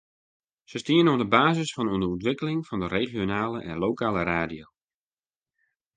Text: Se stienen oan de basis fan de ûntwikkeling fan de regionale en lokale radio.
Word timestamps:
Se 0.69 0.77
stienen 0.81 1.09
oan 1.11 1.17
de 1.23 1.29
basis 1.39 1.69
fan 1.75 1.87
de 1.99 2.07
ûntwikkeling 2.13 2.59
fan 2.67 2.81
de 2.83 2.87
regionale 2.97 3.59
en 3.69 3.81
lokale 3.85 4.21
radio. 4.33 4.65